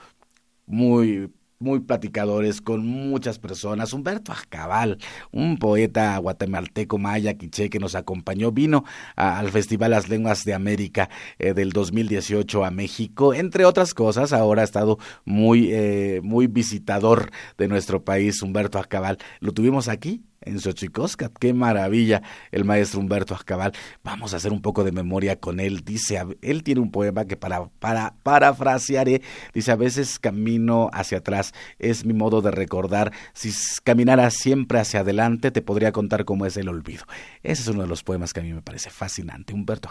[0.66, 1.30] muy
[1.60, 3.92] muy platicadores con muchas personas.
[3.92, 4.96] Humberto Acabal,
[5.30, 8.84] un poeta guatemalteco maya quiché que nos acompañó, vino
[9.14, 14.32] al Festival Las Lenguas de América eh, del 2018 a México, entre otras cosas.
[14.32, 19.18] Ahora ha estado muy, eh, muy visitador de nuestro país, Humberto Acabal.
[19.40, 21.32] Lo tuvimos aquí en Xochicoscat.
[21.38, 23.72] Qué maravilla el maestro Humberto Ascabal.
[24.02, 25.82] Vamos a hacer un poco de memoria con él.
[25.84, 29.22] Dice, él tiene un poema que para, para parafrasearé,
[29.54, 33.12] dice, a veces camino hacia atrás, es mi modo de recordar.
[33.32, 33.52] Si
[33.84, 37.04] caminara siempre hacia adelante, te podría contar cómo es el olvido.
[37.42, 39.52] Ese es uno de los poemas que a mí me parece fascinante.
[39.52, 39.90] Humberto.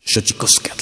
[0.00, 0.78] Xochicoscat.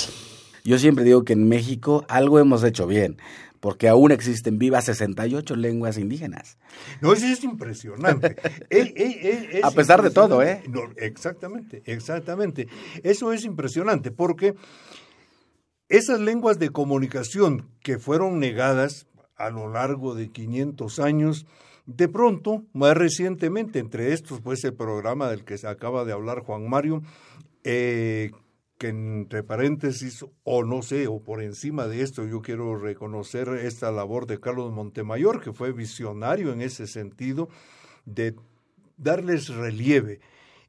[0.65, 3.19] Yo siempre digo que en México algo hemos hecho bien
[3.67, 6.57] porque aún existen vivas 68 lenguas indígenas.
[7.01, 8.37] No, eso es impresionante.
[9.65, 10.63] A pesar de todo, ¿eh?
[10.69, 12.69] No, exactamente, exactamente.
[13.03, 14.55] Eso es impresionante porque
[15.89, 21.45] esas lenguas de comunicación que fueron negadas a lo largo de 500 años,
[21.87, 26.45] de pronto, más recientemente, entre estos, pues el programa del que se acaba de hablar
[26.45, 27.03] Juan Mario,
[27.65, 28.31] eh,
[28.79, 33.91] que entre paréntesis, o no sé, o por encima de esto, yo quiero reconocer esta
[33.91, 37.49] labor de Carlos Montemayor, que fue visionario en ese sentido,
[38.05, 38.37] de
[38.97, 40.21] darles relieve.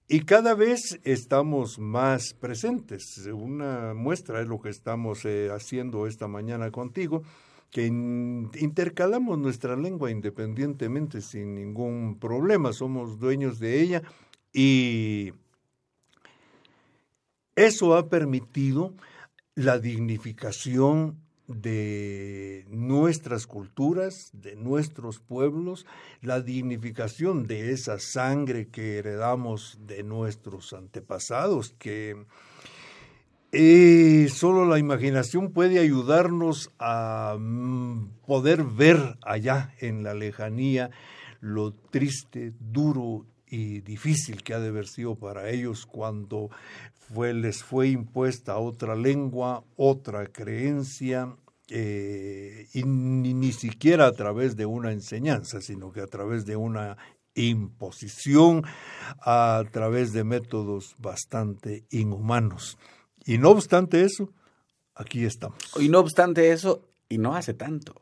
[0.08, 3.28] Y cada vez estamos más presentes.
[3.28, 7.24] Una muestra es lo que estamos eh, haciendo esta mañana contigo,
[7.70, 14.01] que intercalamos nuestra lengua independientemente, sin ningún problema, somos dueños de ella
[14.53, 15.34] y
[17.58, 18.93] eso ha permitido
[19.55, 25.88] la dignificación de nuestras culturas, de nuestros pueblos,
[26.22, 32.26] la dignificación de esa sangre que heredamos de nuestros antepasados, que
[33.51, 40.91] eh, solo la imaginación puede ayudarnos a mm, poder ver allá en la lejanía
[41.39, 46.50] lo triste, duro y difícil que ha de haber sido para ellos cuando
[46.93, 51.36] fue, les fue impuesta otra lengua, otra creencia,
[51.70, 56.56] eh, y ni, ni, siquiera a través de una enseñanza, sino que a través de
[56.56, 56.98] una
[57.36, 58.64] imposición,
[59.20, 62.78] a través de métodos bastante inhumanos.
[63.26, 64.32] Y no obstante eso,
[64.95, 65.58] aquí estamos.
[65.78, 68.02] Y no obstante eso, y no hace tanto.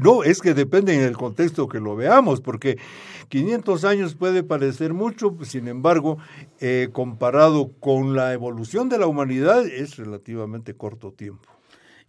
[0.00, 2.78] No, es que depende en el contexto que lo veamos, porque
[3.28, 6.18] 500 años puede parecer mucho, sin embargo,
[6.60, 11.48] eh, comparado con la evolución de la humanidad, es relativamente corto tiempo.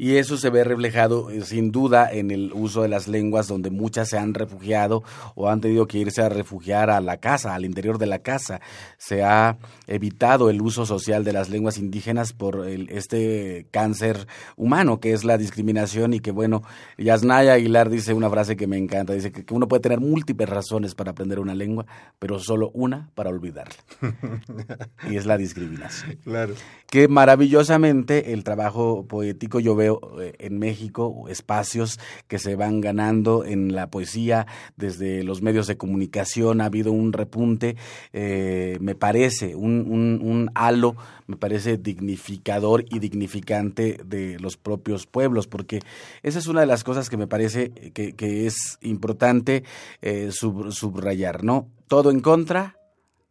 [0.02, 3.70] Y eso se ve reflejado eh, sin duda en el uso de las lenguas donde
[3.70, 5.04] muchas se han refugiado
[5.36, 8.62] o han tenido que irse a refugiar a la casa, al interior de la casa.
[8.98, 14.26] Se ha evitado el uso social de las lenguas indígenas por este cáncer
[14.58, 16.64] humano que es la discriminación y que bueno,
[16.98, 20.96] Yasnaya Aguilar dice una frase que me encanta, dice que, uno puede tener múltiples razones
[20.96, 21.86] para aprender una lengua,
[22.18, 23.76] pero solo una para olvidarla.
[25.12, 26.18] y es la discriminación.
[26.24, 26.56] Claro.
[26.88, 29.91] Que maravillosamente el trabajo poético yo veo
[30.40, 36.62] en México espacios que se van ganando en la poesía, desde los medios de comunicación
[36.62, 37.76] ha habido un repunte,
[38.14, 39.88] eh, me parece, un,
[40.22, 40.96] un, halo,
[41.28, 45.80] me parece dignificador y dignificante de los propios pueblos, porque
[46.24, 49.64] esa es una de las cosas que me parece que, es importante
[50.02, 51.68] eh, subrayar, ¿no?
[51.88, 52.78] Todo en contra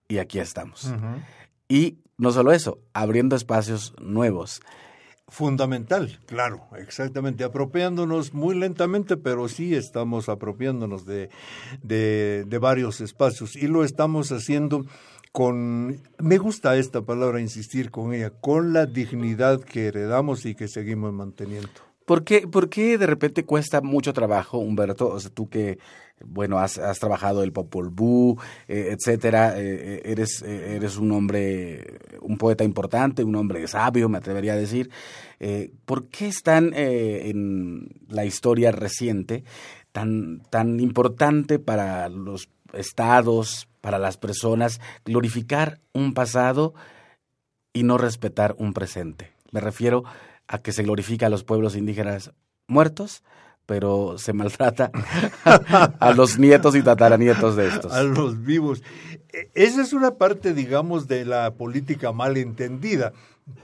[0.09, 0.93] y aquí estamos.
[1.69, 4.61] Y no solo eso, abriendo espacios nuevos.
[5.31, 11.31] Fundamental, claro, exactamente, apropiándonos muy lentamente, pero sí estamos apropiándonos de,
[11.83, 14.85] de, de, varios espacios y lo estamos haciendo
[15.33, 20.66] con, me gusta esta palabra, insistir con ella, con la dignidad que heredamos y que
[20.66, 21.89] seguimos manteniendo.
[22.11, 25.07] ¿Por qué, ¿Por qué de repente cuesta mucho trabajo, Humberto?
[25.11, 25.79] O sea, tú que,
[26.25, 28.37] bueno, has, trabajado el Popol Vuh,
[28.67, 34.19] eh, etcétera, eh, eh, eres, eres un hombre, un poeta importante, un hombre sabio, me
[34.19, 34.91] atrevería a decir.
[35.85, 39.45] ¿Por qué están en la historia reciente
[39.93, 46.75] tan, tan importante para los estados, para las personas glorificar un pasado
[47.73, 49.31] y no respetar un presente.
[49.53, 52.33] Me refiero a que se glorifica a los pueblos indígenas
[52.67, 53.23] muertos,
[53.67, 54.91] pero se maltrata
[56.01, 57.93] a los nietos y tataranietos de estos.
[57.93, 58.83] A los vivos.
[59.33, 63.13] E, esa es una parte, digamos, de la política mal entendida,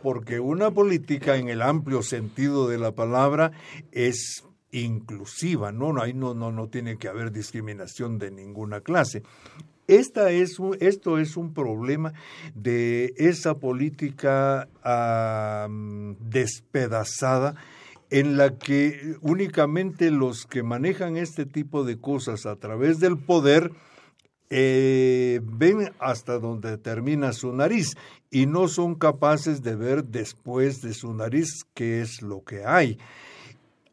[0.03, 3.51] porque una política en el amplio sentido de la palabra
[3.91, 5.93] es inclusiva, ¿no?
[5.93, 9.23] no, no, no, no tiene que haber discriminación de ninguna clase.
[9.89, 12.13] Esta es esto es un problema
[12.55, 14.69] de esa política
[16.21, 17.55] despedazada
[18.11, 23.73] en la que únicamente los que manejan este tipo de cosas a través del poder
[24.49, 27.97] eh, ven hasta donde termina su nariz
[28.31, 32.99] y no son capaces de ver después de su nariz qué es lo que hay.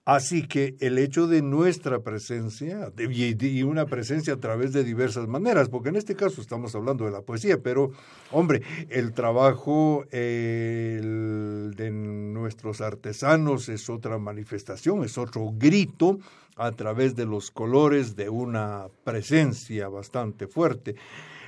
[0.05, 5.69] Así que el hecho de nuestra presencia, y una presencia a través de diversas maneras,
[5.69, 7.91] porque en este caso estamos hablando de la poesía, pero
[8.29, 10.99] hombre, el trabajo de
[11.93, 16.19] nuestros artesanos es otra manifestación, es otro grito
[16.57, 20.95] a través de los colores de una presencia bastante fuerte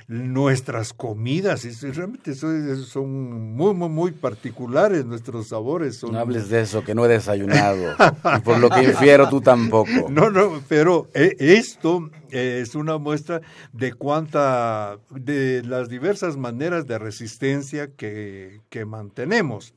[0.08, 6.02] nuestras comidas, realmente son muy, muy, muy particulares nuestros sabores.
[6.04, 7.96] No hables de eso, que no he desayunado.
[8.36, 10.08] y por lo que infiero, tú tampoco.
[10.08, 13.40] No, no, pero eh, esto es una muestra
[13.72, 19.74] de cuánta, de las diversas maneras de resistencia que, que mantenemos.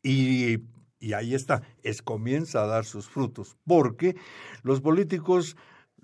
[0.00, 0.58] Y,
[1.00, 4.14] y ahí está, es comienza a dar sus frutos, porque
[4.62, 5.56] los políticos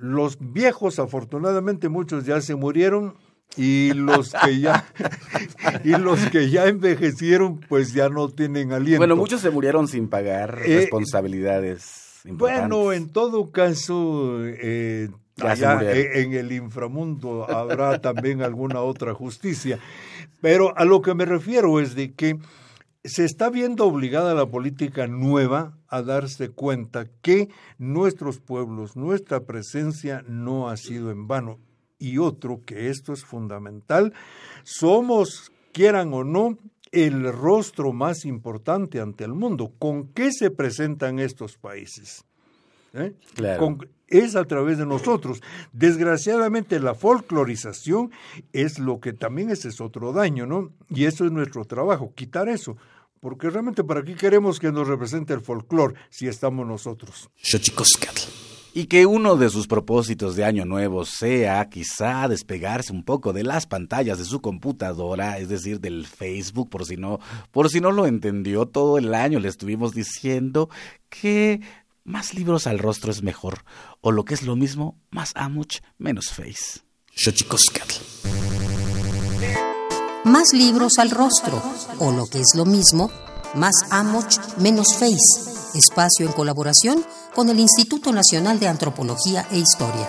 [0.03, 3.15] los viejos, afortunadamente, muchos ya se murieron
[3.57, 4.85] y los que ya
[5.85, 8.99] y los que ya envejecieron, pues ya no tienen aliento.
[8.99, 12.21] Bueno, muchos se murieron sin pagar eh, responsabilidades.
[12.25, 19.79] Bueno, en todo caso, eh, en el inframundo habrá también alguna otra justicia.
[20.41, 22.39] Pero a lo que me refiero es de que
[23.05, 27.49] se está viendo obligada la política nueva a darse cuenta que
[27.79, 31.59] nuestros pueblos, nuestra presencia no ha sido en vano.
[31.99, 34.13] Y otro, que esto es fundamental,
[34.65, 36.59] somos, quieran o no,
[36.93, 39.73] el rostro más importante ante el mundo.
[39.79, 42.25] ¿Con qué se presentan estos países?
[42.95, 43.15] ¿Eh?
[44.09, 45.41] es a través de nosotros.
[45.73, 48.11] Desgraciadamente la folclorización
[48.53, 50.71] es lo que también ese es otro daño, ¿no?
[50.91, 52.77] Y eso es nuestro trabajo, quitar eso.
[53.23, 57.31] Porque realmente para qué queremos que nos represente el folclore si estamos nosotros.
[58.75, 63.45] Y que uno de sus propósitos de año nuevo sea quizá despegarse un poco de
[63.45, 67.21] las pantallas de su computadora, es decir, del Facebook, por si no,
[67.53, 70.69] por si no lo entendió, todo el año le estuvimos diciendo
[71.09, 71.61] que
[72.03, 73.61] más libros al rostro es mejor,
[74.01, 76.81] o lo que es lo mismo, más amuch, menos face.
[80.25, 81.61] Más libros al rostro,
[81.99, 83.11] o lo que es lo mismo,
[83.57, 85.51] más Amoch, menos Face.
[85.75, 87.05] Espacio en colaboración
[87.35, 90.09] con el Instituto Nacional de Antropología e Historia.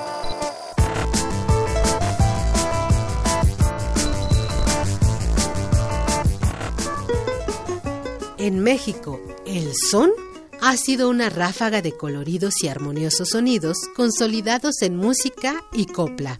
[8.38, 10.12] En México, el son
[10.62, 16.38] ha sido una ráfaga de coloridos y armoniosos sonidos consolidados en música y copla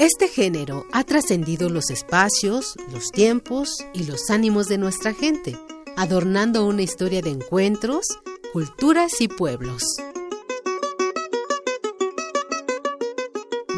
[0.00, 5.58] este género ha trascendido los espacios, los tiempos y los ánimos de nuestra gente,
[5.94, 8.06] adornando una historia de encuentros,
[8.54, 9.84] culturas y pueblos.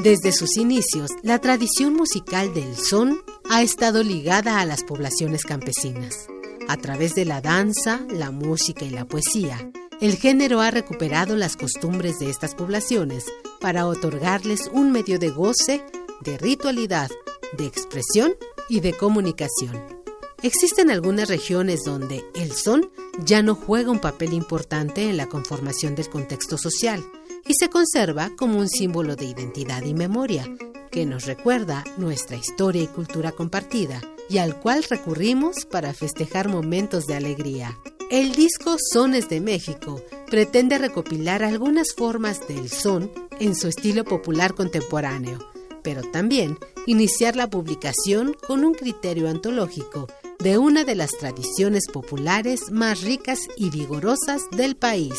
[0.05, 3.21] Desde sus inicios, la tradición musical del son
[3.51, 6.29] ha estado ligada a las poblaciones campesinas.
[6.69, 11.57] A través de la danza, la música y la poesía, el género ha recuperado las
[11.57, 13.25] costumbres de estas poblaciones
[13.61, 15.85] para otorgarles un medio de goce
[16.23, 17.11] de ritualidad,
[17.57, 18.35] de expresión
[18.69, 20.03] y de comunicación.
[20.43, 22.91] Existen algunas regiones donde el son
[23.25, 27.05] ya no juega un papel importante en la conformación del contexto social
[27.47, 30.49] y se conserva como un símbolo de identidad y memoria
[30.91, 37.07] que nos recuerda nuestra historia y cultura compartida y al cual recurrimos para festejar momentos
[37.07, 37.79] de alegría.
[38.11, 44.55] El disco Sones de México pretende recopilar algunas formas del son en su estilo popular
[44.55, 45.52] contemporáneo
[45.83, 50.09] pero también iniciar la publicación con un criterio antológico
[50.39, 55.15] de una de las tradiciones populares más ricas y vigorosas del país.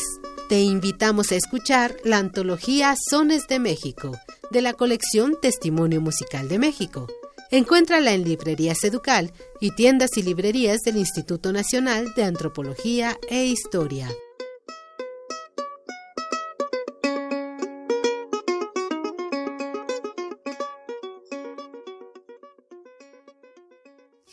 [0.48, 4.12] Te invitamos a escuchar la antología Sones de México,
[4.50, 7.06] de la colección Testimonio Musical de México.
[7.50, 14.08] Encuéntrala en librerías Educal y tiendas y librerías del Instituto Nacional de Antropología e Historia.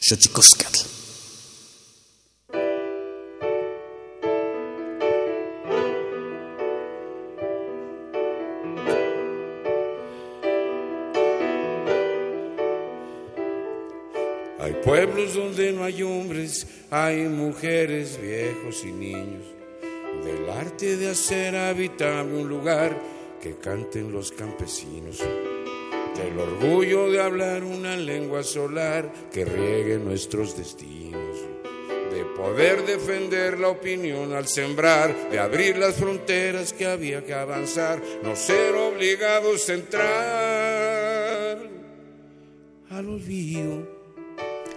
[0.04, 0.80] Xochicoscatl.
[14.60, 19.43] Hay pueblos donde no hay hombres, hay mujeres, viejos y niños.
[20.26, 22.99] Del arte de hacer habitable un lugar
[23.39, 25.20] que canten los campesinos.
[26.16, 31.38] Del orgullo de hablar una lengua solar que riegue nuestros destinos.
[32.14, 38.01] De poder defender la opinión al sembrar, de abrir las fronteras que había que avanzar,
[38.22, 40.12] no ser obligados a entrar
[42.89, 44.01] al olvido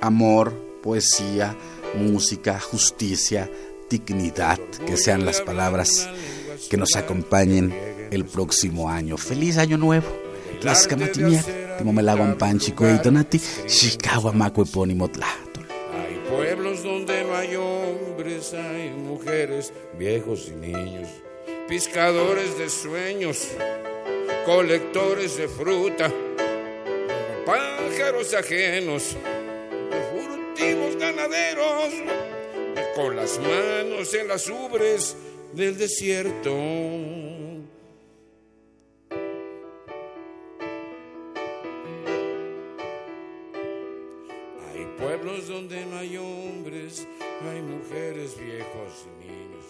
[0.04, 1.56] amor, poesía,
[1.94, 3.50] música, justicia,
[3.88, 6.08] dignidad, que sean las palabras
[6.68, 7.74] que nos acompañen
[8.10, 9.16] el próximo año.
[9.16, 10.23] Feliz año nuevo.
[10.64, 13.38] Tlaxcamatimiac, Timomelaguan Panchico y Donati,
[15.92, 21.08] Hay pueblos donde no hay hombres, hay mujeres, viejos y niños,
[21.68, 23.48] pescadores de sueños,
[24.46, 26.10] colectores de fruta,
[27.44, 29.16] pájaros ajenos
[30.98, 31.92] ganaderos,
[32.94, 35.14] con las manos en las ubres
[35.52, 36.50] del desierto.
[45.54, 47.06] Donde no hay hombres,
[47.48, 49.64] hay mujeres, viejos y niños.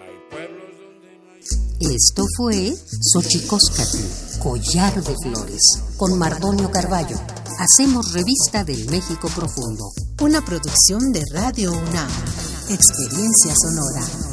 [0.00, 1.96] Hay pueblos donde no hay...
[1.96, 2.72] Esto fue
[3.12, 5.62] Xochicóscatl, Collar de Flores,
[5.96, 7.16] con Mardonio Carballo.
[7.58, 9.90] Hacemos revista del México Profundo.
[10.20, 12.10] Una producción de Radio UNAM.
[12.70, 14.27] Experiencia sonora.